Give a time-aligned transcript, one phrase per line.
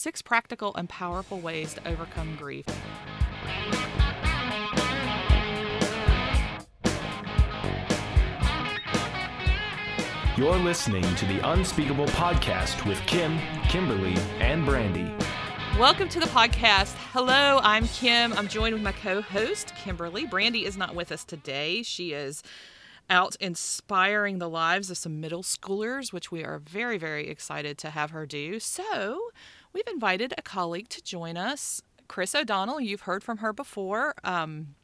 [0.00, 2.64] Six Practical and Powerful Ways to Overcome Grief.
[10.38, 15.12] You're listening to the Unspeakable Podcast with Kim, Kimberly, and Brandy.
[15.78, 16.94] Welcome to the podcast.
[17.12, 18.32] Hello, I'm Kim.
[18.32, 20.24] I'm joined with my co host, Kimberly.
[20.24, 21.82] Brandy is not with us today.
[21.82, 22.42] She is
[23.10, 27.90] out inspiring the lives of some middle schoolers, which we are very, very excited to
[27.90, 28.58] have her do.
[28.60, 29.20] So,
[29.72, 32.80] we've invited a colleague to join us, Chris O'Donnell.
[32.80, 34.14] You've heard from her before.
[34.24, 34.74] Um,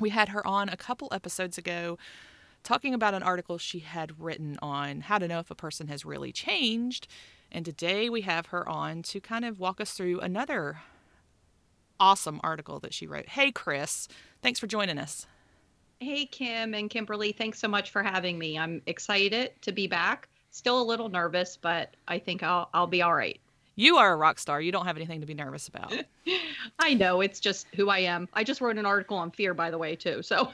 [0.00, 1.98] we had her on a couple episodes ago
[2.62, 6.04] talking about an article she had written on how to know if a person has
[6.04, 7.08] really changed.
[7.50, 10.80] And today we have her on to kind of walk us through another
[11.98, 13.30] awesome article that she wrote.
[13.30, 14.08] Hey, Chris,
[14.42, 15.26] thanks for joining us.
[16.00, 18.56] Hey, Kim and Kimberly, thanks so much for having me.
[18.56, 20.28] I'm excited to be back.
[20.50, 23.40] Still a little nervous, but I think I'll I'll be all right.
[23.78, 24.60] You are a rock star.
[24.60, 25.94] You don't have anything to be nervous about.
[26.80, 28.28] I know it's just who I am.
[28.34, 30.20] I just wrote an article on fear, by the way, too.
[30.20, 30.50] So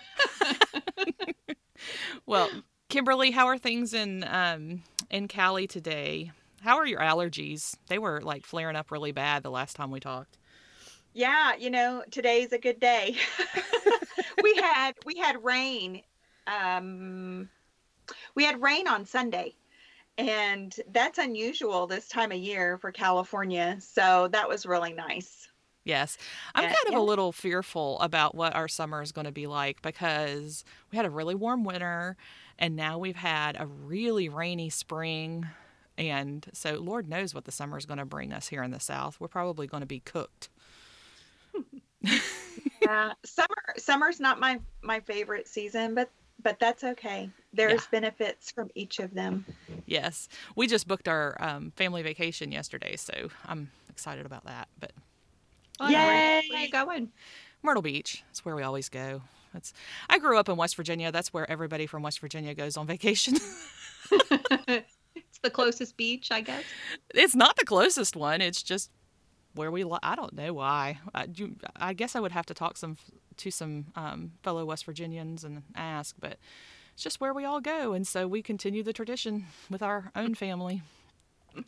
[2.27, 2.51] well,
[2.91, 6.33] Kimberly, how are things in um, in Cali today?
[6.61, 7.75] How are your allergies?
[7.89, 10.37] They were like flaring up really bad the last time we talked.
[11.15, 13.17] Yeah, you know, today's a good day.
[14.43, 16.03] we had we had rain.
[16.47, 17.49] Um,
[18.35, 19.55] we had rain on Sunday,
[20.19, 23.77] and that's unusual this time of year for California.
[23.81, 25.49] So that was really nice.
[25.85, 26.17] Yes.
[26.55, 29.83] I'm kind of a little fearful about what our summer is going to be like
[29.83, 32.17] because we had a really warm winter
[32.59, 35.47] and now we've had a really rainy spring.
[35.99, 38.81] And so, Lord knows what the summer is going to bring us here in the
[38.81, 39.21] South.
[39.21, 40.49] We're probably going to be cooked.
[42.83, 46.11] yeah, summer summer's not my my favorite season, but
[46.45, 47.31] but that's okay.
[47.53, 48.01] There's yeah.
[48.01, 49.45] benefits from each of them.
[49.87, 54.69] Yes, we just booked our um, family vacation yesterday, so I'm excited about that.
[54.79, 54.93] But
[55.81, 55.89] Yay!
[55.91, 57.11] Where are you going?
[57.63, 58.23] Myrtle Beach.
[58.29, 59.23] That's where we always go.
[59.53, 59.73] That's
[60.11, 61.11] I grew up in West Virginia.
[61.11, 63.35] That's where everybody from West Virginia goes on vacation.
[64.11, 66.63] it's the closest beach, I guess.
[67.15, 68.41] It's not the closest one.
[68.41, 68.91] It's just
[69.55, 69.85] where we.
[69.85, 70.99] Li- I don't know why.
[71.15, 72.97] I, you, I guess I would have to talk some
[73.39, 76.39] to some um, fellow West Virginians and ask, but
[76.95, 80.35] it's just where we all go, and so we continue the tradition with our own
[80.35, 80.83] family,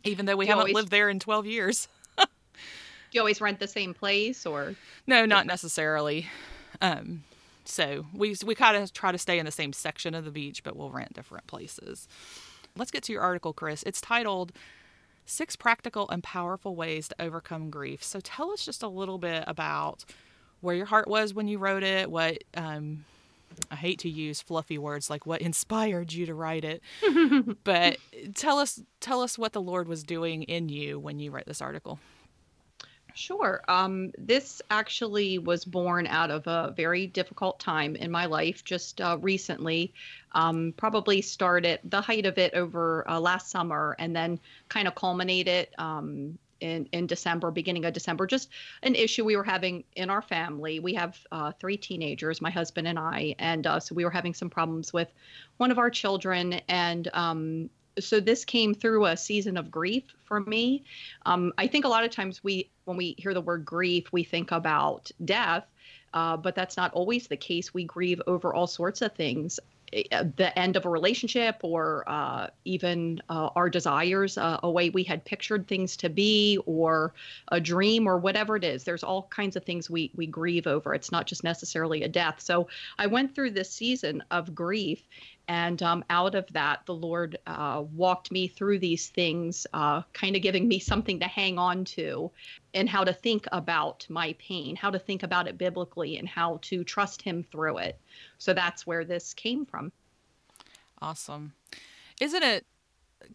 [0.03, 0.75] even though we you haven't always...
[0.75, 1.87] lived there in twelve years.
[2.17, 2.25] Do
[3.11, 4.75] you always rent the same place or?
[5.05, 6.27] No, not necessarily.
[6.81, 7.23] Um,
[7.65, 10.63] so we we kind of try to stay in the same section of the beach,
[10.63, 12.07] but we'll rent different places.
[12.75, 13.83] Let's get to your article, Chris.
[13.83, 14.53] It's titled
[15.25, 18.03] Six Practical and Powerful Ways to Overcome Grief.
[18.03, 20.05] So tell us just a little bit about
[20.61, 23.05] where your heart was when you wrote it, what um,
[23.71, 26.81] I hate to use fluffy words like what inspired you to write it,
[27.63, 27.97] but
[28.35, 31.61] tell us tell us what the Lord was doing in you when you write this
[31.61, 31.99] article.
[33.17, 33.63] Sure.
[33.67, 39.01] Um, this actually was born out of a very difficult time in my life just
[39.01, 39.91] uh, recently.
[40.33, 44.93] Um, probably started the height of it over uh, last summer and then kind of
[44.93, 48.27] culminated um, in, in December, beginning of December.
[48.27, 48.49] Just
[48.83, 50.79] an issue we were having in our family.
[50.79, 54.33] We have uh, three teenagers, my husband and I, and uh, so we were having
[54.33, 55.09] some problems with
[55.57, 56.61] one of our children.
[56.67, 57.69] And um,
[57.99, 60.83] so this came through a season of grief for me.
[61.25, 64.23] Um, I think a lot of times we, when we hear the word grief, we
[64.23, 65.65] think about death,
[66.13, 67.73] uh, but that's not always the case.
[67.73, 69.59] We grieve over all sorts of things.
[69.93, 74.89] Eh, the end of a relationship, or uh, even uh, our desires, uh, a way
[74.89, 77.13] we had pictured things to be, or
[77.49, 78.83] a dream, or whatever it is.
[78.83, 80.93] There's all kinds of things we we grieve over.
[80.93, 82.41] It's not just necessarily a death.
[82.41, 82.67] So
[82.97, 85.01] I went through this season of grief,
[85.47, 90.35] and um, out of that, the Lord uh, walked me through these things, uh, kind
[90.35, 92.29] of giving me something to hang on to
[92.73, 96.59] and how to think about my pain, how to think about it biblically, and how
[96.63, 97.99] to trust Him through it.
[98.37, 99.91] So that's where this came from.
[101.01, 101.53] Awesome.
[102.19, 102.65] Isn't it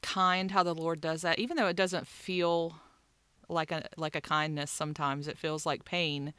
[0.02, 1.38] kind how the Lord does that?
[1.38, 2.74] Even though it doesn't feel
[3.48, 6.34] like a like a kindness sometimes, it feels like pain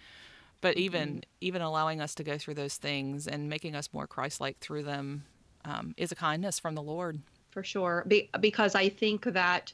[0.61, 1.19] but even mm-hmm.
[1.41, 5.25] even allowing us to go through those things and making us more christ-like through them
[5.65, 7.19] um, is a kindness from the Lord.
[7.51, 8.03] For sure.
[8.07, 9.73] Be- because I think that.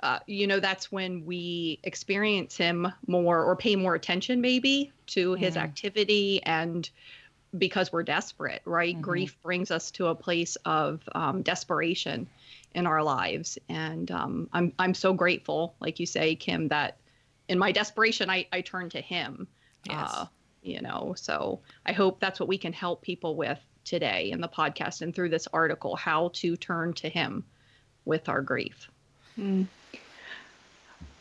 [0.00, 5.32] Uh, you know that's when we experience him more or pay more attention maybe to
[5.36, 6.90] his activity and
[7.56, 9.00] because we're desperate right mm-hmm.
[9.00, 12.28] grief brings us to a place of um, desperation
[12.74, 16.98] in our lives and um, I'm, I'm so grateful like you say kim that
[17.48, 19.48] in my desperation i, I turn to him
[19.88, 20.10] yes.
[20.12, 20.26] Uh,
[20.62, 24.48] you know so i hope that's what we can help people with today in the
[24.48, 27.44] podcast and through this article how to turn to Him
[28.04, 28.90] with our grief.
[29.38, 29.66] Mm.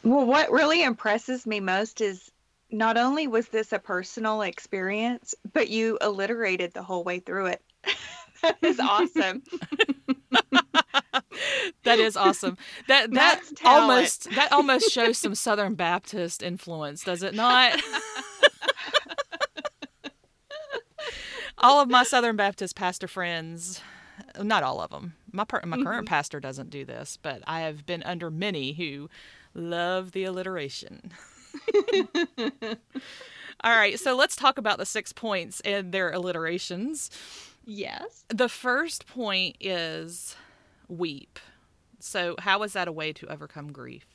[0.03, 2.29] Well, what really impresses me most is
[2.69, 7.61] not only was this a personal experience, but you alliterated the whole way through it.
[8.41, 9.43] that is awesome.
[11.83, 12.57] that is awesome.
[12.87, 17.81] That that almost that almost shows some Southern Baptist influence, does it not?
[21.57, 23.81] all of my Southern Baptist pastor friends,
[24.41, 25.13] not all of them.
[25.31, 26.13] My per- my current mm-hmm.
[26.13, 29.09] pastor doesn't do this, but I have been under many who
[29.53, 31.11] love the alliteration.
[33.63, 37.09] all right, so let's talk about the six points and their alliterations.
[37.65, 38.25] Yes.
[38.29, 40.35] The first point is
[40.87, 41.39] weep.
[41.99, 44.05] So, how is that a way to overcome grief?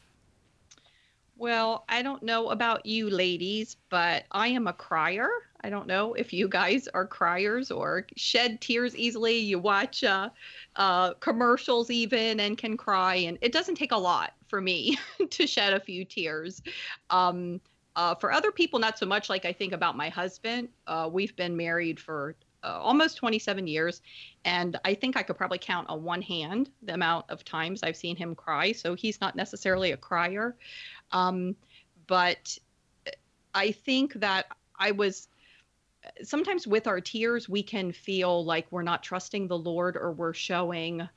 [1.37, 5.31] Well, I don't know about you ladies, but I am a crier.
[5.63, 9.39] I don't know if you guys are criers or shed tears easily.
[9.39, 10.31] You watch uh,
[10.77, 14.99] uh, commercials even and can cry, and it doesn't take a lot for me
[15.31, 16.63] to shed a few tears.
[17.11, 17.61] Um,
[17.97, 19.29] uh, for other people, not so much.
[19.29, 20.69] Like I think about my husband.
[20.87, 24.03] Uh, we've been married for uh, almost 27 years,
[24.45, 27.97] and I think I could probably count on one hand the amount of times I've
[27.97, 28.73] seen him cry.
[28.73, 30.57] So he's not necessarily a crier.
[31.13, 31.57] Um,
[32.07, 32.57] but
[33.55, 34.47] I think that
[34.79, 35.29] I was
[36.23, 40.35] sometimes with our tears, we can feel like we're not trusting the Lord or we're
[40.35, 41.09] showing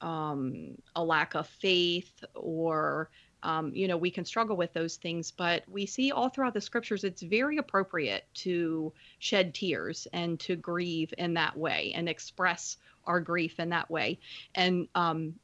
[0.00, 3.10] um, a lack of faith or
[3.42, 6.60] um, you know, we can struggle with those things, but we see all throughout the
[6.60, 12.78] scriptures it's very appropriate to shed tears and to grieve in that way and express
[13.04, 14.18] our grief in that way.
[14.54, 15.34] And um,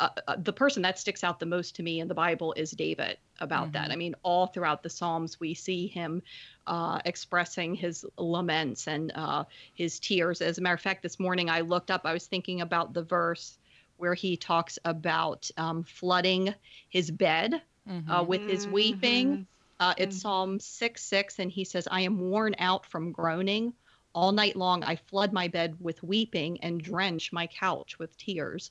[0.00, 2.70] uh, uh, the person that sticks out the most to me in the Bible is
[2.70, 3.90] David about that.
[3.90, 6.22] I mean, all throughout the Psalms, we see him
[6.66, 9.44] uh, expressing his laments and uh,
[9.74, 10.40] his tears.
[10.40, 13.02] As a matter of fact, this morning I looked up, I was thinking about the
[13.02, 13.58] verse
[13.98, 16.54] where he talks about um, flooding
[16.88, 17.60] his bed
[18.08, 19.46] uh, with his weeping.
[19.78, 23.74] Uh, it's Psalm 6 6, and he says, I am worn out from groaning.
[24.14, 28.70] All night long, I flood my bed with weeping and drench my couch with tears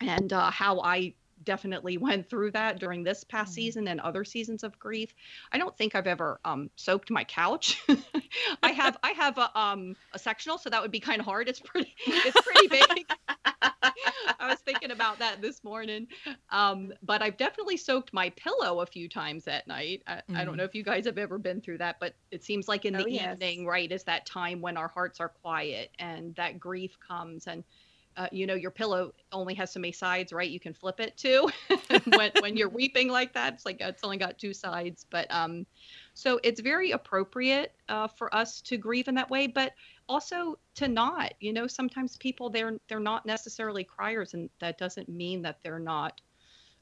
[0.00, 1.14] and uh, how I
[1.44, 5.14] definitely went through that during this past season and other seasons of grief.
[5.52, 7.80] I don't think I've ever um, soaked my couch.
[8.62, 11.48] I have I have a um a sectional, so that would be kind of hard.
[11.48, 13.06] It's pretty it's pretty big.
[14.40, 16.08] I was thinking about that this morning,
[16.50, 20.02] um, but I've definitely soaked my pillow a few times at night.
[20.06, 22.68] I, I don't know if you guys have ever been through that, but it seems
[22.68, 23.38] like in the Oh, yes.
[23.42, 27.64] evening, right, is that time when our hearts are quiet and that grief comes and
[28.18, 31.16] uh, you know your pillow only has so many sides right you can flip it
[31.16, 31.48] too
[32.16, 35.64] when, when you're weeping like that it's like it's only got two sides but um
[36.14, 39.72] so it's very appropriate uh, for us to grieve in that way but
[40.08, 45.08] also to not you know sometimes people they're they're not necessarily criers and that doesn't
[45.08, 46.20] mean that they're not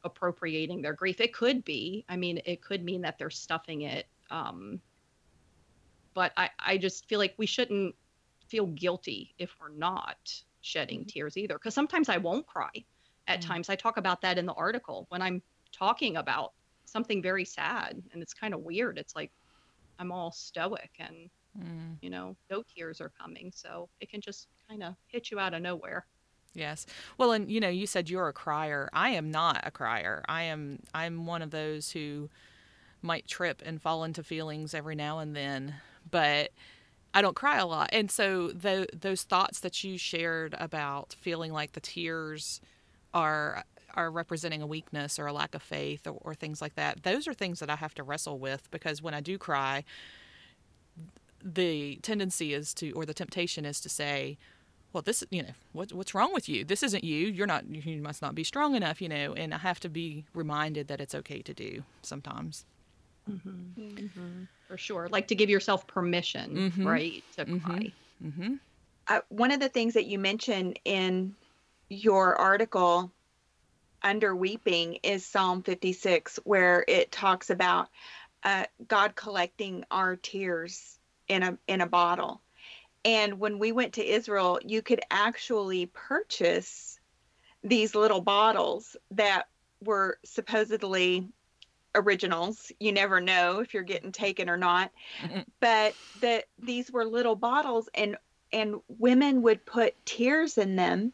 [0.04, 4.06] appropriating their grief it could be i mean it could mean that they're stuffing it
[4.30, 4.80] um
[6.14, 7.94] but i i just feel like we shouldn't
[8.48, 12.70] feel guilty if we're not shedding tears either because sometimes i won't cry
[13.28, 15.42] at times i talk about that in the article when i'm
[15.72, 16.52] talking about
[16.84, 19.32] something very sad and it's kind of weird it's like
[19.98, 24.48] i'm all stoic and Mm, you know no tears are coming so it can just
[24.68, 26.06] kind of hit you out of nowhere
[26.54, 26.86] yes.
[27.18, 28.88] Well, and you know, you said you're a crier.
[28.92, 30.24] I am not a crier.
[30.28, 30.80] I am.
[30.94, 32.30] I'm one of those who
[33.02, 35.76] might trip and fall into feelings every now and then,
[36.10, 36.50] but
[37.16, 37.88] I don't cry a lot.
[37.94, 42.60] And so tho- those thoughts that you shared about feeling like the tears
[43.14, 47.04] are are representing a weakness or a lack of faith or, or things like that.
[47.04, 49.82] Those are things that I have to wrestle with because when I do cry,
[51.42, 54.36] the tendency is to or the temptation is to say,
[54.92, 56.66] well, this you know what what's wrong with you?
[56.66, 57.28] This isn't you.
[57.28, 57.64] You're not.
[57.66, 59.00] You must not be strong enough.
[59.00, 59.32] You know.
[59.32, 62.66] And I have to be reminded that it's okay to do sometimes.
[64.68, 66.84] For sure like to give yourself permission Mhm.
[66.84, 67.92] right to cry
[68.22, 68.54] Mm-hmm.
[69.08, 71.36] uh, one of the things that you mentioned in
[71.90, 73.12] your article
[74.02, 77.88] under weeping is Psalm 56, where it talks about
[78.42, 82.42] uh, God collecting our tears in a in a bottle.
[83.04, 86.98] And when we went to Israel, you could actually purchase
[87.62, 89.46] these little bottles that
[89.82, 91.28] were supposedly
[91.96, 92.70] originals.
[92.78, 94.92] You never know if you're getting taken or not.
[95.60, 98.16] But that these were little bottles and
[98.52, 101.12] and women would put tears in them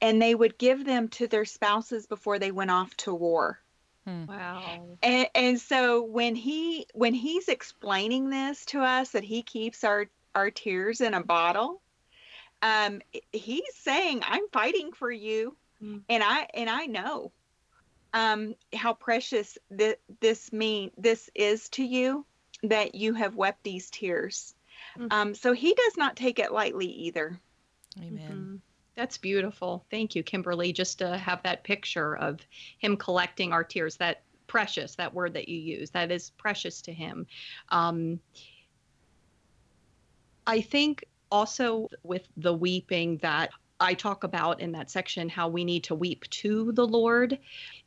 [0.00, 3.60] and they would give them to their spouses before they went off to war.
[4.06, 9.84] wow And, and so when he when he's explaining this to us that he keeps
[9.84, 11.80] our our tears in a bottle,
[12.62, 13.00] um,
[13.32, 16.02] he's saying I'm fighting for you, Mm.
[16.08, 17.32] and I and I know,
[18.16, 22.24] um, how precious th- this mean this is to you
[22.62, 24.54] that you have wept these tears.
[24.96, 25.12] Mhm.
[25.12, 27.38] Um, so he does not take it lightly either.
[28.00, 28.32] Amen.
[28.32, 28.60] Mhm.
[28.94, 29.84] That's beautiful.
[29.90, 30.72] Thank you, Kimberly.
[30.72, 32.40] Just to have that picture of
[32.78, 36.94] him collecting our tears, that precious, that word that you use, that is precious to
[36.94, 37.26] him.
[37.68, 38.18] Um,
[40.46, 45.64] I think also with the weeping that I talk about in that section, how we
[45.64, 47.38] need to weep to the Lord.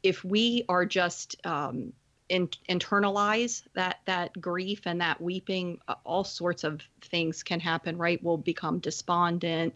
[0.03, 1.93] If we are just um,
[2.29, 7.97] in, internalize that that grief and that weeping, all sorts of things can happen.
[7.97, 8.23] Right?
[8.23, 9.73] We'll become despondent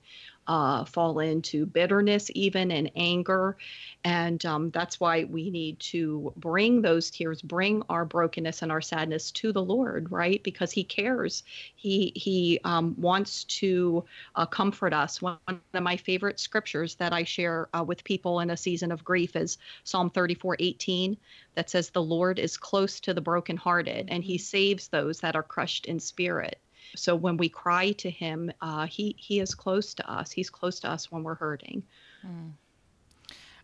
[0.48, 3.58] uh, fall into bitterness, even and anger.
[4.04, 8.82] And um, that's why we need to bring those tears, bring our brokenness and our
[8.82, 10.44] sadness to the Lord, right?
[10.44, 11.44] Because He cares.
[11.76, 14.04] He He um, wants to
[14.36, 15.22] uh, comfort us.
[15.22, 19.04] One of my favorite scriptures that I share uh, with people in a season of
[19.04, 21.18] grief is Psalm 34 18,
[21.56, 25.44] that says, The Lord is close to the brokenhearted, and He saves those that are
[25.44, 26.60] crushed in spirit.
[26.96, 30.32] So when we cry to him, uh, he he is close to us.
[30.32, 31.84] He's close to us when we're hurting.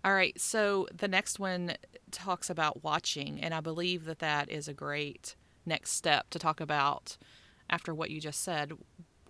[0.04, 0.40] All right.
[0.40, 1.74] So the next one
[2.12, 6.62] talks about watching, and I believe that that is a great next step to talk
[6.62, 7.18] about
[7.70, 8.74] after what you just said.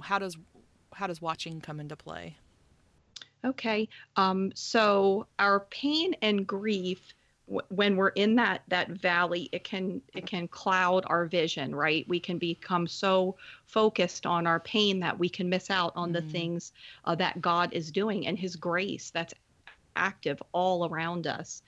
[0.02, 0.38] How does
[0.94, 2.38] how does watching come into play?
[3.44, 3.88] Okay.
[4.16, 7.14] Um, so our pain and grief,
[7.50, 11.76] w- when we're in that that valley, it can it can cloud our vision.
[11.76, 12.08] Right.
[12.08, 13.38] We can become so
[13.68, 16.32] focused on our pain that we can miss out on the Mhm.
[16.32, 16.72] things
[17.06, 19.34] uh, that God is doing and His grace that's
[19.96, 21.62] active all around us.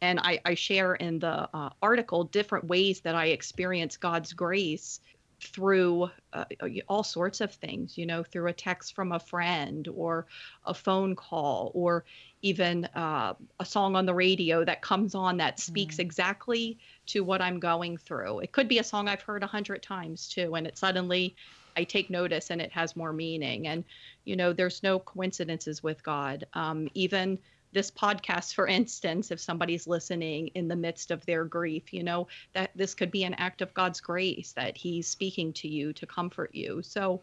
[0.00, 5.00] And I, I share in the uh, article different ways that I experience God's grace
[5.40, 6.44] through uh,
[6.88, 10.26] all sorts of things, you know, through a text from a friend or
[10.64, 12.04] a phone call or
[12.42, 16.00] even uh, a song on the radio that comes on that speaks Mm.
[16.00, 18.40] exactly to what I'm going through.
[18.40, 21.36] It could be a song I've heard a hundred times too, and it suddenly
[21.76, 23.66] I take notice and it has more meaning.
[23.68, 23.84] And,
[24.24, 26.44] you know, there's no coincidences with God.
[26.54, 27.38] Um, even
[27.72, 32.28] this podcast, for instance, if somebody's listening in the midst of their grief, you know,
[32.54, 36.06] that this could be an act of God's grace that He's speaking to you to
[36.06, 36.82] comfort you.
[36.82, 37.22] So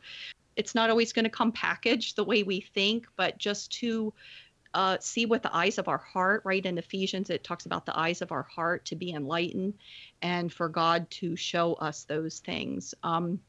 [0.55, 4.13] it's not always going to come packaged the way we think, but just to
[4.73, 6.65] uh, see with the eyes of our heart, right?
[6.65, 9.73] In Ephesians, it talks about the eyes of our heart to be enlightened
[10.21, 12.93] and for God to show us those things.
[13.01, 13.39] Um,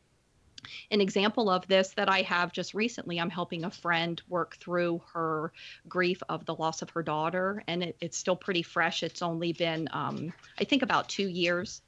[0.90, 5.02] an example of this that I have just recently, I'm helping a friend work through
[5.12, 5.52] her
[5.88, 9.02] grief of the loss of her daughter, and it, it's still pretty fresh.
[9.02, 11.82] It's only been, um, I think, about two years.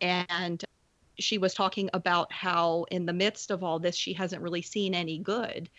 [0.00, 0.62] And
[1.18, 4.94] she was talking about how, in the midst of all this, she hasn't really seen
[4.94, 5.70] any good.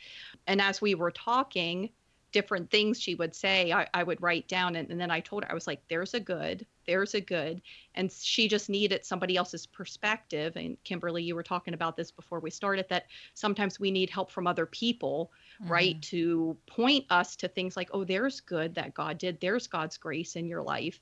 [0.47, 1.89] And as we were talking,
[2.31, 4.75] different things she would say, I, I would write down.
[4.75, 7.61] And, and then I told her, I was like, there's a good, there's a good.
[7.95, 10.55] And she just needed somebody else's perspective.
[10.55, 14.31] And Kimberly, you were talking about this before we started that sometimes we need help
[14.31, 15.31] from other people,
[15.69, 16.01] right?
[16.03, 20.35] To point us to things like, oh, there's good that God did, there's God's grace
[20.35, 20.99] in your life.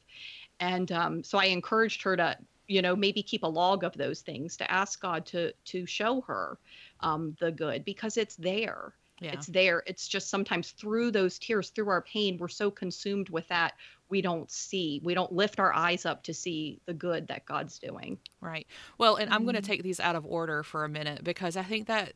[0.60, 4.22] And um, so I encouraged her to, you know, maybe keep a log of those
[4.22, 6.58] things to ask God to to show her
[7.02, 8.94] um, the good because it's there.
[9.20, 9.44] Yeah.
[9.44, 9.84] It's there.
[9.88, 13.74] It's just sometimes through those tears, through our pain, we're so consumed with that
[14.10, 17.80] we don't see, we don't lift our eyes up to see the good that God's
[17.80, 18.20] doing.
[18.42, 18.68] Right.
[18.98, 19.62] Well, and I'm going to Mhm.
[19.62, 22.14] take these out of order for a minute because I think that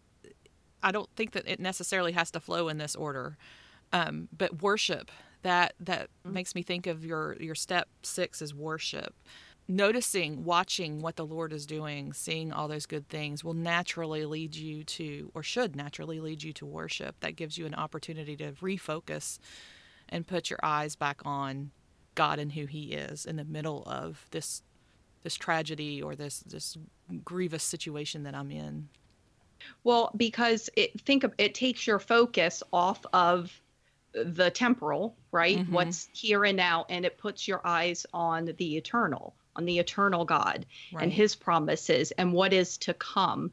[0.83, 3.37] I don't think that it necessarily has to flow in this order.
[3.93, 5.11] Um, but worship
[5.43, 6.35] that that Mhm.
[6.35, 9.15] makes me think of your your step six is worship.
[9.71, 14.55] Noticing, watching what the Lord is doing, seeing all those good things will naturally lead
[14.55, 17.19] you to, or should naturally lead you to worship.
[17.19, 19.37] That gives you an opportunity to refocus
[20.09, 21.69] and put your eyes back on
[22.15, 24.63] God and who He is in the middle of this
[25.21, 26.75] this tragedy or this this
[27.23, 28.89] grievous situation that I'm in.
[29.83, 33.61] Well, because it think of it takes your focus off of
[34.13, 35.59] the temporal, right?
[35.59, 35.69] Mhm.
[35.69, 40.25] What's here and now, and it puts your eyes on the eternal, on the eternal
[40.25, 41.03] God Right.
[41.03, 43.51] and His promises and what is to come.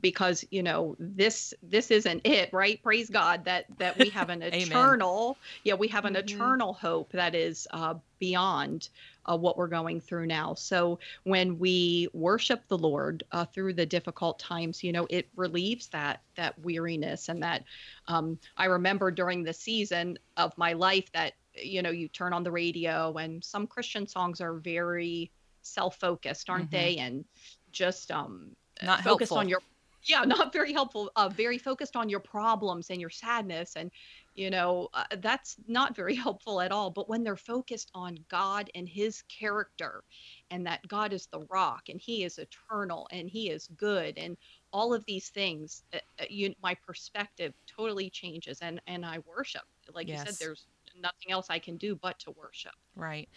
[0.00, 2.80] Because you know this this isn't it, right?
[2.82, 4.42] Praise God that that we have an
[4.92, 6.18] eternal, yeah, we have an Mhm.
[6.20, 8.88] eternal hope that is uh, beyond
[9.28, 10.54] uh, what we're going through now.
[10.54, 15.88] So when we worship the Lord uh, through the difficult times, you know, it relieves
[15.88, 17.64] that that weariness and that.
[18.06, 22.44] Um, I remember during the season of my life that you know you turn on
[22.44, 25.30] the radio and some Christian songs are very
[25.68, 26.72] self-focused, aren't Mhm.
[26.72, 26.96] they?
[26.98, 27.24] And
[27.72, 29.38] just um, Not focused helpful.
[29.38, 29.62] on your
[30.04, 31.10] yeah, not very helpful.
[31.16, 33.90] Uh, very focused on your problems and your sadness and
[34.38, 36.90] you know, uh, that's not very helpful at all.
[36.90, 40.04] But when they're focused on God and his character
[40.52, 44.36] and that God is the rock and he is eternal and he is good and
[44.72, 49.62] all of these things, uh, uh you, my perspective totally changes and, and I worship.
[49.92, 50.20] Like yes.
[50.20, 50.66] you said, there's
[51.00, 52.74] nothing else I can do but to worship.
[52.94, 53.28] Right.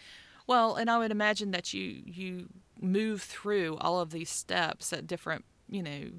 [0.52, 5.06] Well, and I would imagine that you you move through all of these steps at
[5.06, 6.10] different, you know,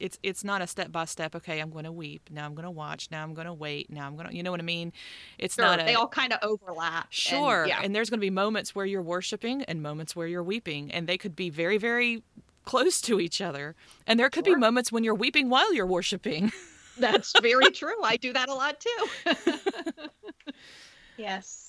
[0.00, 1.36] it's it's not a step by step.
[1.36, 2.30] Okay, I'm going to weep.
[2.32, 3.12] Now I'm going to watch.
[3.12, 3.92] Now I'm going to wait.
[3.92, 4.92] Now I'm going to, you know what I mean?
[5.38, 5.80] It's sure, not.
[5.80, 7.06] A, they all kind of overlap.
[7.10, 7.62] Sure.
[7.62, 7.80] And, yeah.
[7.80, 11.06] and there's going to be moments where you're worshiping and moments where you're weeping, and
[11.06, 12.24] they could be very very
[12.64, 13.76] close to each other.
[14.04, 14.56] And there could sure.
[14.56, 16.50] be moments when you're weeping while you're worshiping.
[16.98, 18.02] That's very true.
[18.02, 20.08] I do that a lot too.
[21.16, 21.63] yes.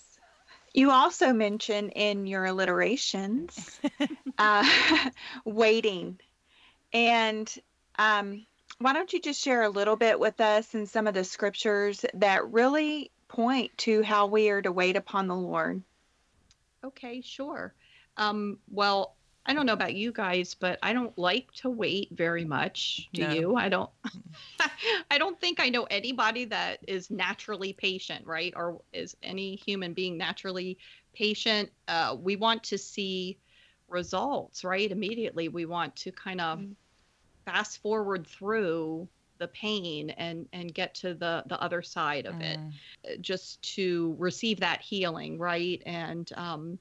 [0.76, 3.80] You also mention in your alliterations
[4.38, 5.10] uh,
[5.46, 6.20] waiting.
[6.92, 7.52] And
[7.98, 8.46] um,
[8.80, 12.04] why don't you just share a little bit with us in some of the scriptures
[12.14, 15.82] that really point to how we are to wait upon the Lord?
[16.84, 17.74] Okay, sure.
[18.18, 19.15] Um, well,
[19.46, 23.10] I don't know about you guys, but I don't like to wait very much.
[23.14, 23.34] Do no.
[23.34, 23.56] you?
[23.56, 23.90] I don't.
[25.12, 28.54] I don't think I know anybody that is naturally patient, right?
[28.56, 30.78] Or is any human being naturally
[31.14, 31.72] patient?
[31.88, 33.38] Uh, we want to see
[33.88, 34.92] results, right?
[34.92, 36.72] Immediately, we want to kind of mm-hmm.
[37.46, 42.42] fast forward through the pain and and get to the the other side of mm.
[42.42, 42.60] it,
[43.06, 45.84] uh, just to receive that healing, right?
[45.86, 46.80] And um,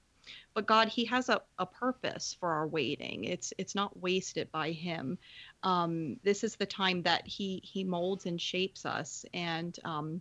[0.55, 3.25] but God, He has a, a purpose for our waiting.
[3.25, 5.19] It's it's not wasted by Him.
[5.63, 10.21] Um, this is the time that He He molds and shapes us, and um,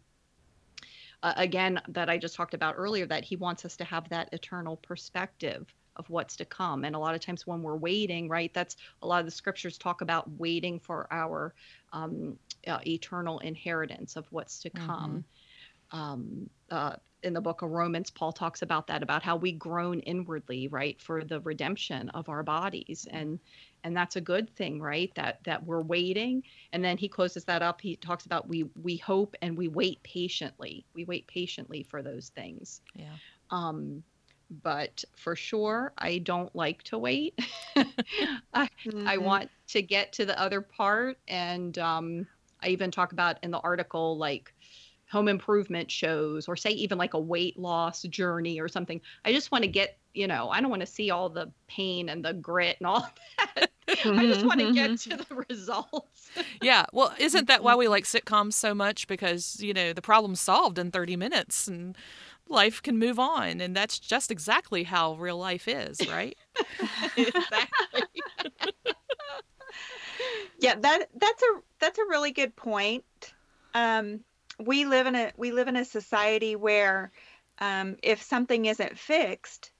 [1.22, 4.30] uh, again, that I just talked about earlier, that He wants us to have that
[4.34, 6.84] eternal perspective of what's to come.
[6.84, 9.78] And a lot of times when we're waiting, right, that's a lot of the scriptures
[9.78, 11.54] talk about waiting for our
[11.92, 12.38] um,
[12.68, 15.24] uh, eternal inheritance of what's to come.
[15.94, 16.00] Mm-hmm.
[16.00, 20.00] Um, uh, in the book of Romans, Paul talks about that, about how we groan
[20.02, 23.08] inwardly, right, for the redemption of our bodies.
[23.10, 23.40] And
[23.86, 25.12] and that's a good thing, right?
[25.16, 26.44] That that we're waiting.
[26.72, 27.82] And then he closes that up.
[27.82, 30.86] He talks about we we hope and we wait patiently.
[30.94, 32.82] We wait patiently for those things.
[32.96, 33.16] Yeah.
[33.50, 34.04] Um,
[34.62, 37.40] but for sure, I don't like to wait.
[37.76, 37.84] I,
[38.86, 39.08] mm-hmm.
[39.08, 41.18] I want to get to the other part.
[41.28, 42.28] And um,
[42.62, 44.54] I even talk about in the article, like,
[45.14, 49.00] home improvement shows or say even like a weight loss journey or something.
[49.24, 52.10] I just want to get, you know, I don't want to see all the pain
[52.10, 53.08] and the grit and all
[53.56, 53.70] that.
[53.88, 55.18] I just want to get mm-hmm.
[55.18, 56.32] to the results.
[56.64, 56.86] yeah.
[56.94, 59.08] Well, isn't that why we like sitcoms so much?
[59.08, 61.96] Because, you know, the problem's solved in 30 minutes and
[62.50, 63.62] life can move on.
[63.62, 66.36] And that's just exactly how real life is, right?
[67.16, 68.02] exactly.
[70.58, 73.06] yeah, that that's a that's a really good point.
[73.76, 74.22] Um,
[74.60, 77.12] we live in a we live in a society where
[77.60, 79.72] um, if something isn't fixed,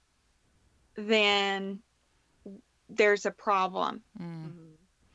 [0.96, 1.80] then
[2.88, 4.02] there's a problem.
[4.20, 4.52] Mm.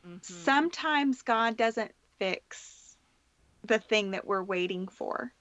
[0.05, 0.17] Mm-hmm.
[0.21, 2.95] Sometimes God doesn't fix
[3.65, 5.31] the thing that we're waiting for.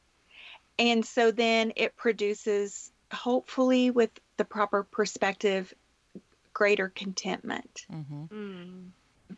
[0.78, 5.72] And so then it produces, hopefully, with the proper perspective,
[6.52, 7.86] greater contentment.
[7.92, 8.24] Mm-hmm.
[8.24, 8.88] Mm.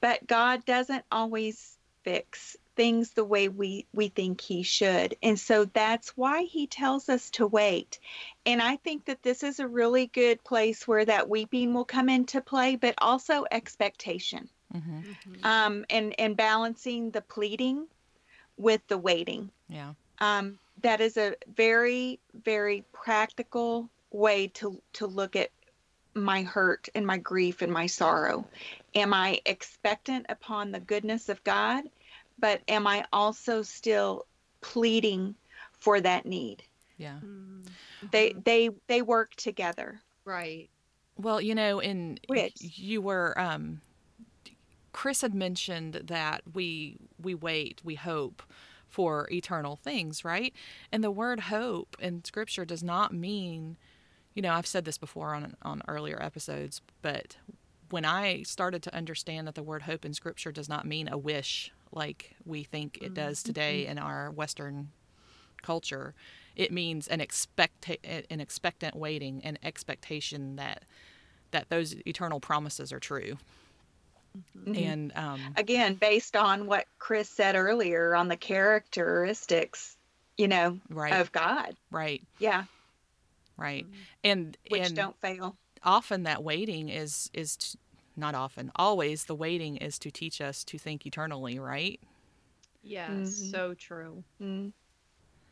[0.00, 5.14] But God doesn't always fix things the way we we think he should.
[5.22, 7.98] And so that's why he tells us to wait.
[8.46, 12.08] And i think that this is a really good place where that weeping will come
[12.08, 14.48] into play but also expectation.
[14.74, 14.98] Mm-hmm.
[14.98, 15.44] Mm-hmm.
[15.44, 17.86] Um, and and balancing the pleading
[18.56, 19.50] with the waiting.
[19.68, 19.92] Yeah.
[20.18, 25.50] Um, that is a very very practical way to to look at
[26.14, 28.46] my hurt and my grief and my sorrow.
[28.94, 31.84] Am i expectant upon the goodness of god
[32.40, 34.26] but am I also still
[34.60, 35.34] pleading
[35.78, 36.62] for that need?
[36.96, 37.16] Yeah.
[37.16, 37.60] Mm-hmm.
[38.10, 40.00] They they they work together.
[40.24, 40.68] Right.
[41.16, 42.54] Well, you know, in Which?
[42.60, 43.80] you were um
[44.92, 48.42] Chris had mentioned that we we wait, we hope
[48.88, 50.52] for eternal things, right?
[50.90, 53.76] And the word hope in scripture does not mean
[54.34, 57.36] you know, I've said this before on on earlier episodes, but
[57.90, 61.18] when I started to understand that the word hope in scripture does not mean a
[61.18, 63.46] wish like we think it does mm-hmm.
[63.48, 64.90] today in our Western
[65.62, 66.14] culture.
[66.56, 70.84] It means an expect an expectant waiting, an expectation that
[71.50, 73.36] that those eternal promises are true.
[74.56, 74.74] Mm-hmm.
[74.74, 79.96] And um, again, based on what Chris said earlier on the characteristics,
[80.36, 81.14] you know, right.
[81.14, 81.76] of God.
[81.90, 82.22] Right.
[82.38, 82.64] Yeah.
[83.56, 83.84] Right.
[83.84, 83.94] Mm-hmm.
[84.24, 85.56] And which and don't fail.
[85.82, 87.76] Often that waiting is is
[88.16, 92.00] not often, always the waiting is to teach us to think eternally, right?
[92.82, 93.50] Yes, mm-hmm.
[93.50, 94.24] so true.
[94.40, 94.68] Mm-hmm.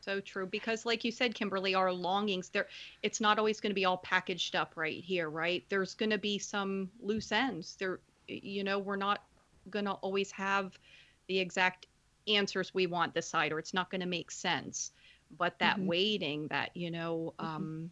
[0.00, 2.68] so true because like you said kimberly our longings there
[3.02, 6.18] it's not always going to be all packaged up right here right there's going to
[6.18, 9.24] be some loose ends there you know we're not
[9.70, 10.78] going to always have
[11.26, 11.86] the exact
[12.26, 14.92] answers we want this side or it's not going to make sense
[15.36, 15.86] but that mm-hmm.
[15.86, 17.56] waiting that you know mm-hmm.
[17.56, 17.90] um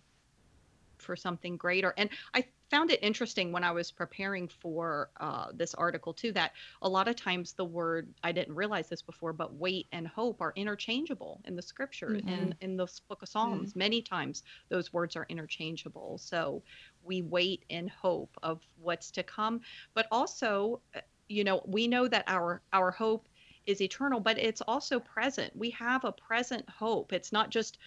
[0.98, 5.74] for something greater and i found it interesting when I was preparing for uh, this
[5.74, 6.52] article too that
[6.82, 10.40] a lot of times the word I didn't realize this before, but wait and hope
[10.40, 12.28] are interchangeable in the scripture mm-hmm.
[12.28, 13.70] in in the book of Psalms.
[13.70, 13.78] Mm-hmm.
[13.78, 16.18] Many times those words are interchangeable.
[16.18, 16.62] So
[17.04, 19.60] we wait in hope of what's to come,
[19.94, 23.28] but also, uh, you know, we know that our our hope
[23.66, 25.54] is eternal, but it's also present.
[25.56, 27.12] We have a present hope.
[27.12, 27.78] It's not just,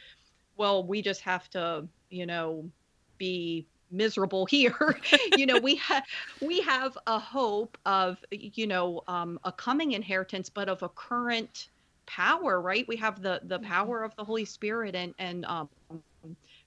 [0.58, 2.70] well, we just have to, you know,
[3.18, 4.99] be miserable here.
[5.38, 6.04] You know we have
[6.41, 11.69] we have a hope of you know um, a coming inheritance but of a current
[12.06, 12.88] power right?
[12.88, 13.67] We have the the mm-hmm.
[13.67, 15.69] power of the holy spirit and and um,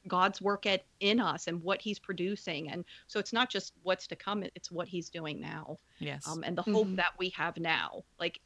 [0.09, 2.71] god's work at in us and what he's producing.
[2.71, 6.27] And so it's not just what's to come it's what he's doing now yes.
[6.27, 6.97] um, and the hope mm-hmm.
[6.97, 8.03] that we have now.
[8.19, 8.41] Like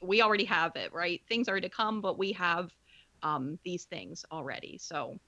[0.00, 1.20] we already have it right?
[1.28, 2.70] Things are to come but we have
[3.22, 4.78] um, these things already.
[4.78, 5.18] So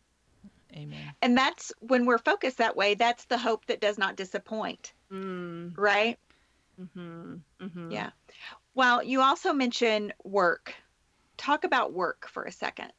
[0.75, 1.13] Amen.
[1.21, 4.93] And that's when we're focused that way, that's the hope that does not disappoint.
[5.11, 5.73] Mm.
[5.77, 6.19] Right?
[6.81, 7.35] Mm-hmm.
[7.61, 7.91] Mm-hmm.
[7.91, 8.11] Yeah.
[8.75, 10.75] Well, you also mentioned work.
[11.37, 12.93] Talk about work for a second.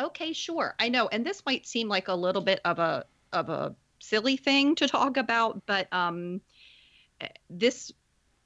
[0.00, 0.74] Okay, sure.
[0.78, 1.08] I know.
[1.08, 4.88] And this might seem like a little bit of a of a silly thing to
[4.88, 6.40] talk about, but um
[7.48, 7.92] this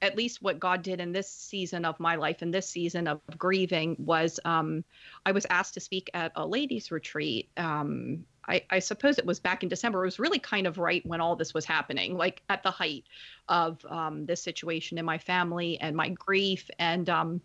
[0.01, 3.19] at least what God did in this season of my life and this season of
[3.37, 4.83] grieving was um,
[5.25, 9.39] I was asked to speak at a ladies' retreat um, I, I, suppose it was
[9.39, 10.03] back in December.
[10.03, 13.05] It was really kind of right when all this was happening, like at the height
[13.47, 16.69] of um, this situation in my family and my grief.
[16.79, 17.41] And, um,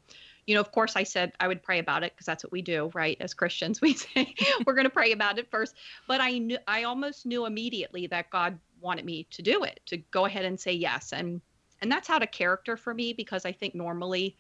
[0.47, 2.63] you know, of course, I said I would pray about it because that's what we
[2.63, 3.17] do, right?
[3.21, 4.35] As Christians, we say
[4.67, 5.75] we're going to pray about it first.
[6.09, 9.99] But I knew, I almost knew immediately that God wanted me to do it, to
[9.99, 11.13] go ahead and say yes.
[11.13, 11.41] And
[11.83, 14.37] and that's out of character for me because I think normally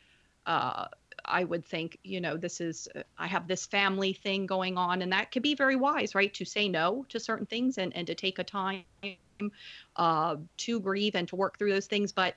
[0.46, 0.86] uh,
[1.24, 5.02] I would think, you know, this is, uh, I have this family thing going on,
[5.02, 6.32] and that could be very wise, right?
[6.34, 8.84] To say no to certain things and, and to take a time
[9.96, 12.12] uh, to grieve and to work through those things.
[12.12, 12.34] But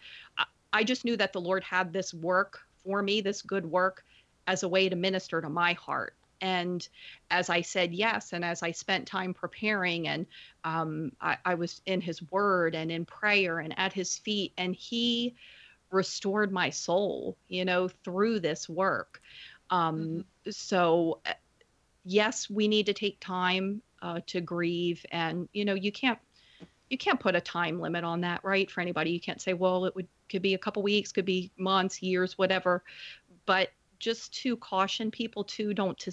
[0.73, 4.03] I, just knew that the Lord had this work for me, this good work,
[4.47, 6.15] as a way to minister to my heart.
[6.39, 6.87] And
[7.31, 10.25] as I said yes, and as I spent time preparing, and
[10.63, 14.75] um, I, I was in His Word and in prayer and at His feet, and
[14.75, 15.35] He,
[15.91, 19.21] restored my soul, you know, through this work.
[19.69, 20.51] Um, mm-hmm.
[20.51, 21.33] So, uh,
[22.05, 26.19] yes, we need to take time uh, to grieve, and you know, you can't
[26.89, 28.69] you can't put a time limit on that, right?
[28.71, 31.51] For anybody, you can't say, well, it would could be a couple weeks, could be
[31.57, 32.83] months, years, whatever.
[33.45, 33.69] But
[33.99, 36.11] just to caution people too, don't to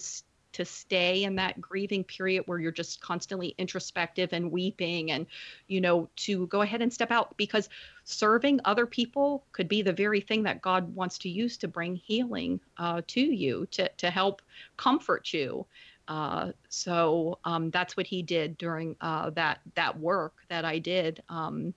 [0.55, 5.27] to stay in that grieving period where you're just constantly introspective and weeping and
[5.69, 7.69] you know to go ahead and step out because
[8.05, 11.95] serving other people could be the very thing that god wants to use to bring
[11.97, 14.41] healing uh, to you to, to help
[14.77, 15.67] comfort you
[16.07, 21.23] uh, so um, that's what he did during uh, that that work that i did
[21.29, 21.75] um,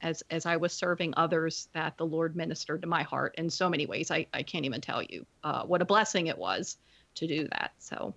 [0.00, 3.70] as as I was serving others that the Lord ministered to my heart in so
[3.70, 4.10] many ways.
[4.10, 6.76] I, I can't even tell you uh, what a blessing it was
[7.16, 7.72] to do that.
[7.78, 8.14] So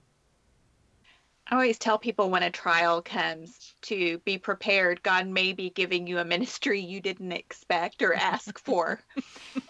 [1.50, 5.02] I always tell people when a trial comes to be prepared.
[5.02, 9.00] God may be giving you a ministry you didn't expect or ask for.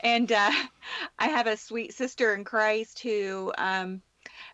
[0.04, 0.52] and uh,
[1.20, 4.02] I have a sweet sister in Christ who um,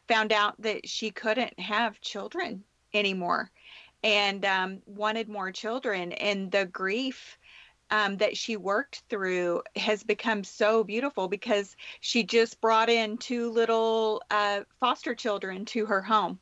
[0.08, 3.50] found out that she couldn't have children anymore
[4.04, 6.12] and um, wanted more children.
[6.12, 7.38] And the grief
[7.92, 13.50] um, that she worked through has become so beautiful because she just brought in two
[13.52, 16.40] little uh, foster children to her home.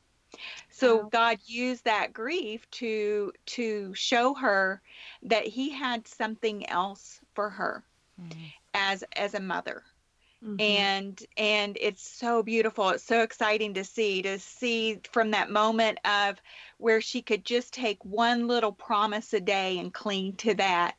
[0.70, 1.10] So wow.
[1.12, 4.82] God used that grief to to show her
[5.24, 7.84] that He had something else for her
[8.22, 8.40] mm-hmm.
[8.74, 9.84] as as a mother.
[10.44, 10.56] Mm-hmm.
[10.60, 16.00] and and it's so beautiful it's so exciting to see to see from that moment
[16.04, 16.42] of
[16.80, 20.96] where she could just take one little promise a day and cling to that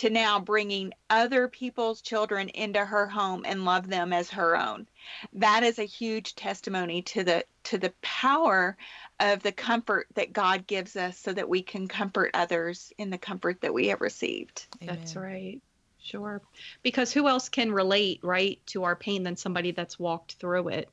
[0.00, 4.88] to now bringing other people's children into her home and love them as her own.
[5.34, 8.78] That is a huge testimony to the to the power
[9.20, 13.18] of the comfort that God gives us so that we can comfort others in the
[13.18, 14.66] comfort that we have received.
[14.82, 14.96] Amen.
[14.96, 15.60] That's right.
[16.02, 16.40] Sure.
[16.82, 20.88] Because who else can relate, right, to our pain than somebody that's walked through it?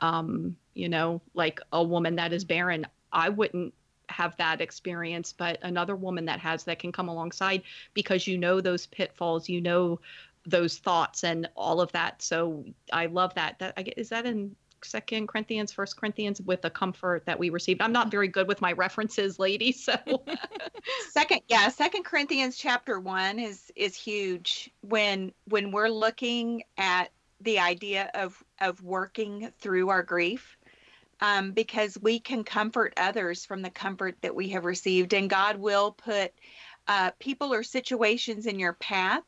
[0.00, 2.86] Um, you know, like a woman that is barren.
[3.10, 3.72] I wouldn't
[4.10, 7.62] have that experience, but another woman that has that can come alongside
[7.94, 10.00] because you know those pitfalls, you know
[10.46, 12.22] those thoughts and all of that.
[12.22, 13.58] So I love that.
[13.58, 17.92] That is that in second corinthians first corinthians with the comfort that we received i'm
[17.92, 19.94] not very good with my references lady so
[21.10, 27.58] second yeah second corinthians chapter one is is huge when when we're looking at the
[27.58, 30.56] idea of of working through our grief
[31.20, 35.56] um, because we can comfort others from the comfort that we have received and god
[35.56, 36.32] will put
[36.88, 39.22] uh, people or situations in your path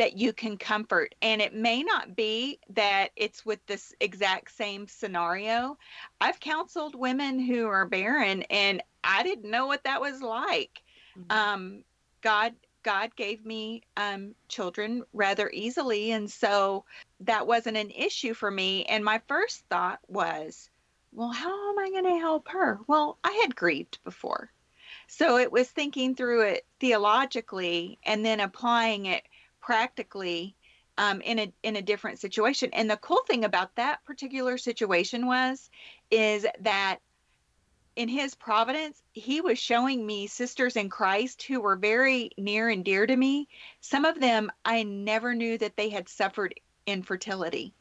[0.00, 1.14] that you can comfort.
[1.20, 5.76] And it may not be that it's with this exact same scenario.
[6.22, 10.82] I've counseled women who are barren, and I didn't know what that was like.
[11.18, 11.36] Mm-hmm.
[11.36, 11.84] Um,
[12.22, 16.86] God God gave me um, children rather easily, and so
[17.20, 18.84] that wasn't an issue for me.
[18.84, 20.70] And my first thought was,
[21.12, 22.78] well, how am I going to help her?
[22.86, 24.50] Well, I had grieved before.
[25.06, 29.24] So it was thinking through it theologically and then applying it
[29.60, 30.56] practically
[30.98, 32.70] um, in a in a different situation.
[32.72, 35.70] And the cool thing about that particular situation was,
[36.10, 36.98] is that
[37.96, 42.84] in his providence, he was showing me sisters in Christ who were very near and
[42.84, 43.48] dear to me.
[43.80, 46.54] Some of them I never knew that they had suffered
[46.90, 47.72] infertility.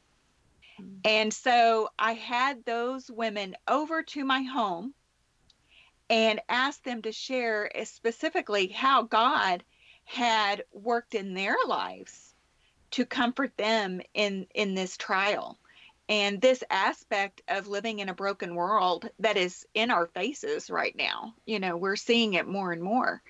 [0.80, 1.00] Mm-hmm.
[1.06, 4.94] And so I had those women over to my home
[6.10, 9.64] and asked them to share specifically how God
[10.06, 12.34] had worked in their lives
[12.92, 15.60] to comfort them in in this trial
[16.08, 20.96] and this aspect of living in a broken world that is in our faces right
[20.96, 23.22] now you know we're seeing it more and more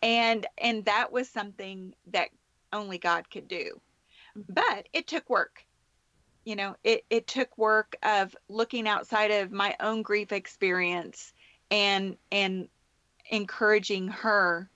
[0.00, 2.28] and and that was something that
[2.72, 3.80] only god could do.
[4.48, 5.64] But it took work.
[6.44, 11.32] You know it it took work of looking outside of my own grief experience
[11.70, 12.68] and and
[13.30, 14.70] encouraging her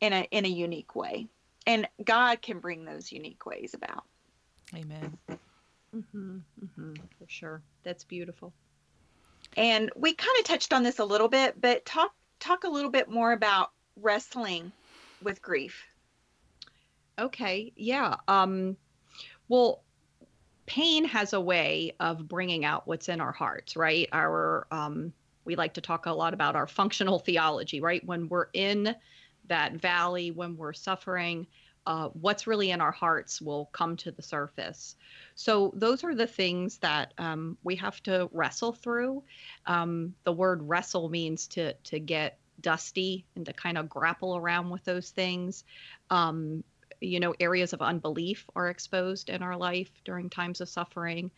[0.00, 1.26] in a in a unique way.
[1.66, 4.04] And god can bring those unique ways about.
[4.74, 5.16] Amen.
[5.96, 7.62] Mm-hmm, mm-hmm, for sure.
[7.82, 8.52] That's beautiful.
[9.56, 12.90] And we kind of touched on this a little bit but talk talk a little
[12.90, 14.72] bit more about wrestling
[15.22, 15.84] with grief.
[17.18, 18.76] Okay yeah um
[19.48, 19.82] well
[20.66, 24.08] pain has a way of bringing out what's in our hearts right?
[24.12, 25.12] Our um
[25.44, 28.04] we like to talk a lot about our functional theology right?
[28.04, 28.94] When we're in
[29.48, 31.46] that valley when we're suffering
[31.88, 34.94] uh, what's really in our hearts will come to the surface.
[35.34, 39.24] So those are the things that um, we have to wrestle through.
[39.64, 44.68] Um, the word wrestle means to to get dusty and to kind of grapple around
[44.68, 45.64] with those things.
[46.10, 46.62] Um,
[47.00, 51.30] you know areas of unbelief are exposed in our life during times of suffering.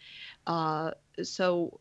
[0.47, 0.93] Uh,
[1.23, 1.81] so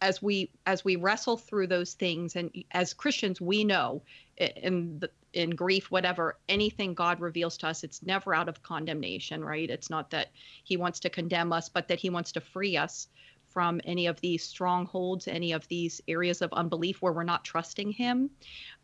[0.00, 4.02] as we as we wrestle through those things and as christians we know
[4.38, 9.44] in the, in grief whatever anything god reveals to us it's never out of condemnation
[9.44, 9.70] right?
[9.70, 10.28] It's not that
[10.64, 13.08] he wants to condemn us but that he wants to free us
[13.58, 17.90] from any of these strongholds any of these areas of unbelief where we're not trusting
[17.90, 18.30] him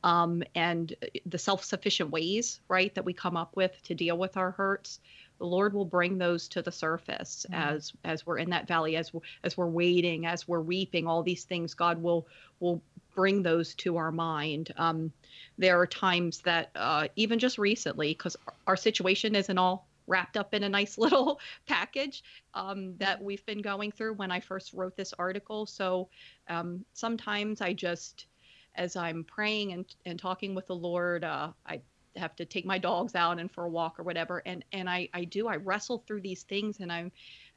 [0.03, 4.51] um, and the self-sufficient ways right that we come up with to deal with our
[4.51, 4.99] hurts
[5.39, 7.77] the Lord will bring those to the surface mm-hmm.
[7.77, 11.09] as as we're in that valley, as we're, as we're waiting, as we're weeping.
[11.09, 12.29] All these things, God will
[12.61, 12.81] will
[13.17, 14.73] bring those to our mind.
[14.77, 15.13] Um,
[15.59, 20.55] there are times that uh, even just recently, because our situation isn't all wrapped up
[20.55, 22.23] in a nice little package
[22.55, 25.67] um, that we've been going through when I first wrote this article.
[25.67, 26.09] So
[26.49, 28.27] um, sometimes I just,
[28.75, 31.81] as I'm praying and, and talking with the Lord, uh, I
[32.17, 35.09] have to take my dogs out and for a walk or whatever and and I
[35.13, 37.11] I do I wrestle through these things and I'm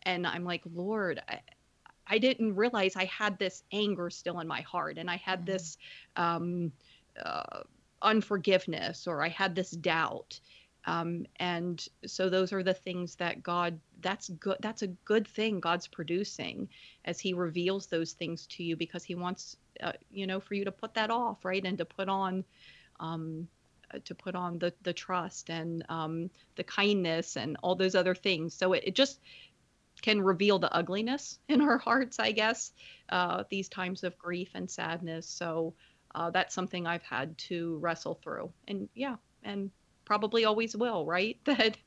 [0.03, 1.41] and I'm like Lord I,
[2.07, 5.51] I didn't realize I had this anger still in my heart and I had mm-hmm.
[5.51, 5.77] this
[6.15, 6.71] um,
[7.23, 7.62] uh,
[8.01, 10.39] unforgiveness or I had this doubt
[10.88, 15.60] um, and so those are the things that God that's good that's a good thing
[15.60, 16.69] God's producing
[17.06, 20.65] as he reveals those things to you because he wants uh, you know for you
[20.65, 22.43] to put that off right and to put on
[23.00, 23.47] um,
[23.93, 28.15] uh, to put on the the trust and um, the kindness and all those other
[28.15, 28.54] things.
[28.54, 29.19] So it, it just
[30.02, 32.73] can reveal the ugliness in our hearts, I guess,
[33.10, 35.28] uh, these times of grief and sadness.
[35.28, 35.73] So
[36.15, 39.71] uh, that's something I've had to wrestle through, and yeah, and
[40.08, 41.38] probably always will, right?
[41.46, 41.78] That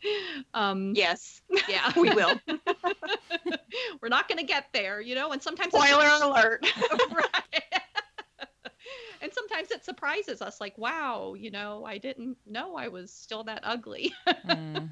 [0.55, 2.39] um yes, yeah, we will.
[4.03, 6.67] We're not going to get there, you know, and sometimes spoiler alert.
[7.13, 7.63] right
[9.23, 13.45] and sometimes it surprises us like wow you know i didn't know i was still
[13.45, 14.13] that ugly
[14.49, 14.89] mm.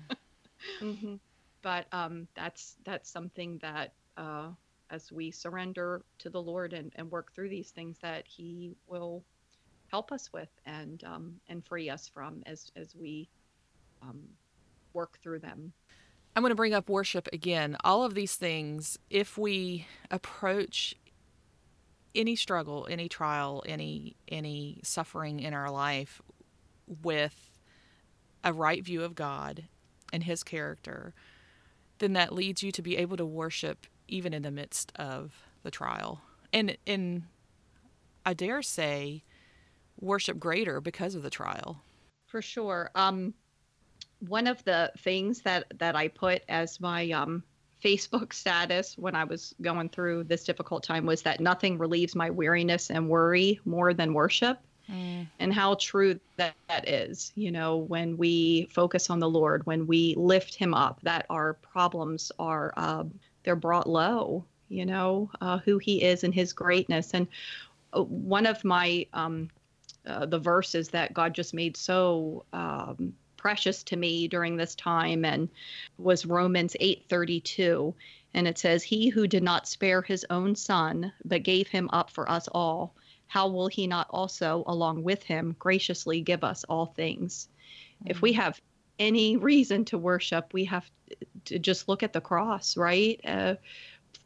[0.83, 1.14] mm-hmm.
[1.62, 4.49] but um, that's that's something that uh,
[4.91, 9.25] as we surrender to the lord and, and work through these things that he will
[9.88, 13.29] help us with and um, and free us from as as we
[14.03, 14.22] um,
[14.92, 15.72] work through them
[16.38, 17.77] I'm going to bring up worship again.
[17.83, 20.94] All of these things, if we approach
[22.14, 26.22] any struggle, any trial, any any suffering in our life
[27.03, 27.59] with
[28.44, 29.64] a right view of God
[30.12, 31.12] and his character,
[31.98, 35.72] then that leads you to be able to worship even in the midst of the
[35.72, 36.20] trial.
[36.53, 37.24] And in
[38.24, 39.24] I dare say
[40.01, 41.81] worship greater because of the trial.
[42.27, 42.91] For sure.
[42.95, 43.35] Um
[44.21, 47.43] one of the things that that I put as my um
[47.83, 52.31] Facebook status when I was going through this difficult time was that nothing relieves my
[52.31, 54.59] weariness and worry more than worship.
[54.91, 55.27] Mm.
[55.39, 59.87] And how true that, that is, you know, when we focus on the Lord, when
[59.87, 63.05] we lift Him up, that our problems are uh,
[63.45, 67.13] they're brought low, you know, uh, who He is and His greatness.
[67.13, 67.29] And
[67.93, 69.51] uh, one of my um,
[70.09, 75.25] uh, the verses that God just made so um, precious to me during this time
[75.25, 75.49] and
[75.97, 77.94] was Romans 8:32
[78.35, 82.11] and it says he who did not spare his own son but gave him up
[82.11, 82.94] for us all
[83.29, 87.49] how will he not also along with him graciously give us all things
[88.01, 88.11] mm-hmm.
[88.11, 88.42] if we mm-hmm.
[88.42, 88.61] have
[88.99, 90.90] any reason to worship we have
[91.44, 93.55] to just look at the cross right uh,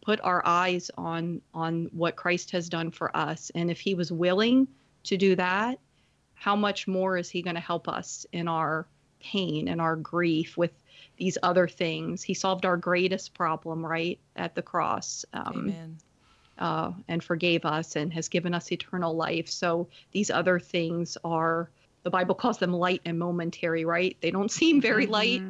[0.04, 4.10] put our eyes on on what Christ has done for us and if he was
[4.10, 4.66] willing
[5.04, 5.78] to do that
[6.42, 8.84] how much more is he going to help us in our
[9.20, 10.72] pain and our grief with
[11.16, 12.20] these other things.
[12.20, 15.24] He solved our greatest problem right at the cross.
[15.32, 15.98] Um, Amen.
[16.58, 19.48] Uh, and forgave us and has given us eternal life.
[19.48, 21.70] So these other things are
[22.02, 24.16] the Bible calls them light and momentary, right?
[24.20, 25.12] They don't seem very mm-hmm.
[25.12, 25.42] light,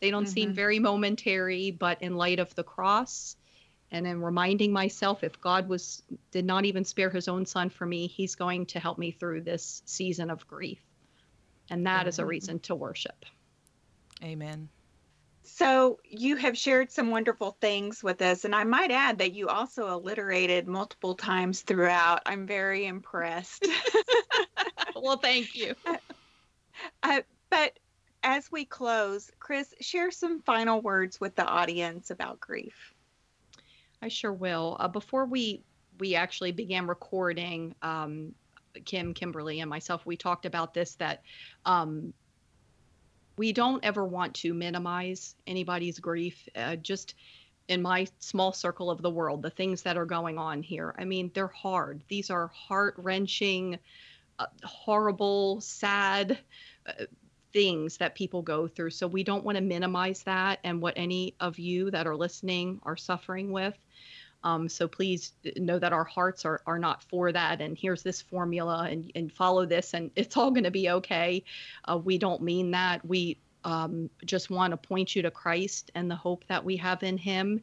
[0.00, 0.32] they don't mm-hmm.
[0.32, 3.36] seem very momentary, but in light of the cross
[3.90, 7.86] and then reminding myself if God was did not even spare his own son for
[7.86, 10.80] me, he's going to help me through this season of grief.
[11.70, 12.08] And that Amen.
[12.08, 13.24] is a reason to worship.
[14.22, 14.68] Amen.
[15.44, 19.48] So you have shared some wonderful things with us, and I might add that you
[19.48, 22.22] also alliterated multiple times throughout.
[22.26, 23.66] I'm very impressed.
[24.94, 25.74] well, thank you.
[27.02, 27.76] Uh, but
[28.22, 32.94] as we close, Chris, share some final words with the audience about grief.
[34.02, 34.76] I sure will.
[34.78, 35.62] Uh, before we
[35.98, 38.32] we actually began recording, um,
[38.84, 41.22] Kim, Kimberly, and myself, we talked about this that
[41.64, 42.12] um,
[43.36, 46.48] we don't ever want to minimize anybody's grief.
[46.54, 47.14] Uh, just
[47.68, 51.04] in my small circle of the world, the things that are going on here, I
[51.04, 52.02] mean, they're hard.
[52.08, 53.78] These are heart wrenching,
[54.38, 56.38] uh, horrible, sad.
[57.48, 58.90] Uh, things that people go through.
[58.90, 62.80] So we don't want to minimize that and what any of you that are listening
[62.82, 63.76] are suffering with.
[64.44, 67.60] Um, so please know that our hearts are, are not for that.
[67.60, 71.42] And here's this formula and, and follow this and it's all going to be okay.
[71.84, 73.04] Uh, we don't mean that.
[73.04, 77.02] We um, just want to point you to Christ and the hope that we have
[77.02, 77.60] in him.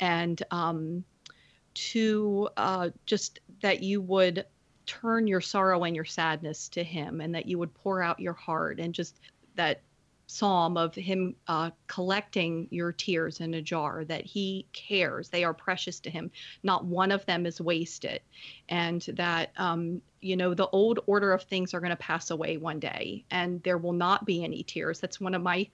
[0.00, 1.04] And um,
[1.74, 4.46] to uh, just that you would
[4.86, 8.32] turn your sorrow and your sadness to him and that you would pour out your
[8.32, 9.20] heart and just
[9.56, 9.80] that
[10.26, 15.28] psalm of him uh, collecting your tears in a jar that he cares.
[15.28, 16.30] They are precious to him.
[16.62, 18.20] Not one of them is wasted.
[18.68, 22.56] And that um, you know the old order of things are going to pass away
[22.56, 24.98] one day and there will not be any tears.
[24.98, 25.68] That's one of my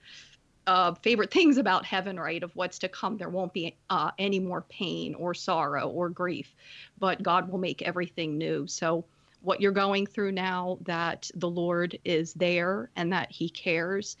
[0.67, 2.43] uh, favorite things about heaven, right?
[2.43, 3.17] Of what's to come.
[3.17, 6.55] There won't be uh, any more pain or sorrow or grief,
[6.99, 8.67] but God will make everything new.
[8.67, 9.05] So,
[9.41, 14.17] what you're going through now, that the Lord is there and that He cares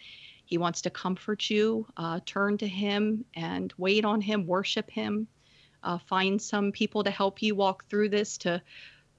[0.51, 1.87] he wants to comfort you.
[1.95, 5.25] Uh, turn to Him and wait on Him, worship Him.
[5.81, 8.61] Uh, find some people to help you walk through this, to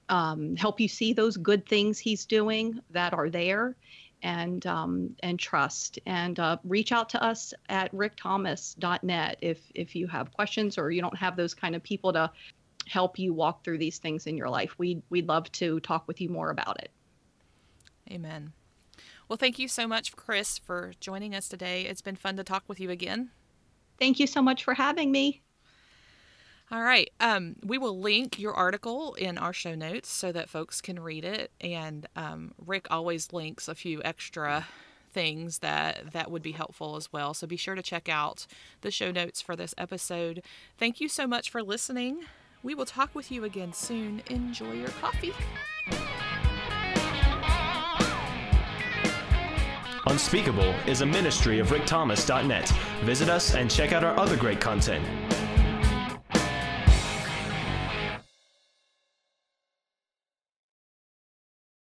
[0.09, 3.75] um, help you see those good things He's doing that are there,
[4.23, 5.99] and um, and trust.
[6.05, 11.01] And uh, reach out to us at rickthomas.net if if you have questions or you
[11.01, 12.31] don't have those kind of people to
[12.87, 14.73] help you walk through these things in your life.
[14.77, 16.89] We we'd love to talk with you more about it.
[18.09, 18.53] Amen.
[19.27, 21.83] Well, thank you so much, Chris, for joining us today.
[21.83, 23.31] It's been fun to talk with you again.
[23.99, 25.41] Thank you so much for having me.
[26.71, 27.11] All right.
[27.19, 31.23] Um, we will link your article in our show notes so that folks can read
[31.23, 31.51] it.
[31.61, 34.65] And um, Rick always links a few extra
[35.11, 37.33] things that that would be helpful as well.
[37.33, 38.47] So be sure to check out
[38.81, 40.41] the show notes for this episode.
[40.77, 42.23] Thank you so much for listening.
[42.63, 44.23] We will talk with you again soon.
[44.29, 45.33] Enjoy your coffee.
[50.07, 52.69] Unspeakable is a ministry of rickthomas.net.
[53.03, 55.05] Visit us and check out our other great content.